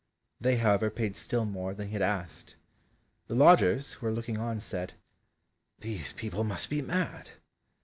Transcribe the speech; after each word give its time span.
They, 0.39 0.55
however, 0.57 0.89
paid 0.89 1.15
still 1.15 1.45
more 1.45 1.75
than 1.75 1.89
he 1.89 1.93
had 1.93 2.01
asked. 2.01 2.55
The 3.27 3.35
lodgers, 3.35 3.93
who 3.93 4.07
were 4.07 4.11
looking 4.11 4.39
on, 4.39 4.59
said, 4.59 4.93
"These 5.77 6.13
people 6.13 6.43
must 6.43 6.71
be 6.71 6.81
mad." 6.81 7.29